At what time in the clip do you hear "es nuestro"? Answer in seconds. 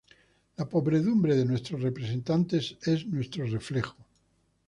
2.81-3.45